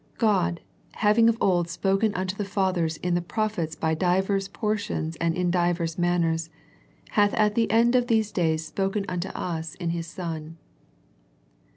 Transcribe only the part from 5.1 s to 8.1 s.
and in divers manners, hath at the end of